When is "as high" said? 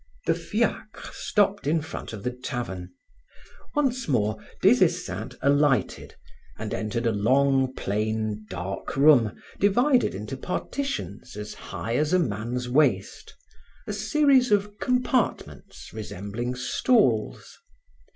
11.37-11.97